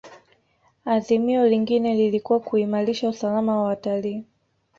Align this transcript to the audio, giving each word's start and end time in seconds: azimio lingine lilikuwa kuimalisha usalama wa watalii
azimio 0.85 1.47
lingine 1.47 1.95
lilikuwa 1.95 2.39
kuimalisha 2.39 3.09
usalama 3.09 3.55
wa 3.55 3.63
watalii 3.63 4.25